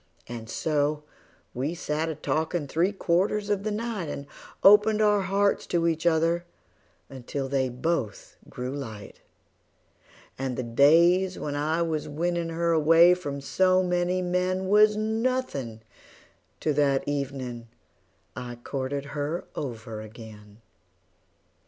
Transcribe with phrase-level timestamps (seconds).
[0.25, 1.03] And so
[1.53, 4.25] we sat a talkin' three quarters of the night, And
[4.63, 6.43] opened our hearts to each other
[7.07, 9.21] until they both grew light;
[10.39, 15.83] And the days when I was winnin' her away from so many men Was nothin'
[16.61, 17.67] to that evenin'
[18.35, 20.61] I courted her over again.